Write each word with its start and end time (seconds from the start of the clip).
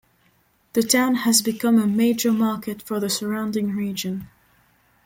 The 0.73 0.81
town 0.81 1.13
has 1.13 1.43
become 1.43 1.77
a 1.77 1.85
major 1.85 2.31
market 2.33 2.81
for 2.81 2.99
the 2.99 3.07
surrounding 3.07 3.75
region. 3.75 4.29